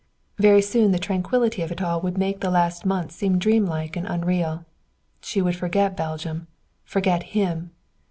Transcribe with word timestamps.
Very 0.39 0.63
soon 0.63 0.89
the 0.89 0.97
tranquillity 0.97 1.61
of 1.61 1.71
it 1.71 1.79
all 1.79 2.01
would 2.01 2.17
make 2.17 2.39
the 2.39 2.49
last 2.49 2.87
months 2.87 3.13
seem 3.13 3.37
dreamlike 3.37 3.95
and 3.95 4.07
unreal. 4.07 4.65
She 5.21 5.43
would 5.43 5.55
forget 5.55 5.95
Belgium, 5.95 6.47
forget 6.83 7.21
him. 7.37 7.69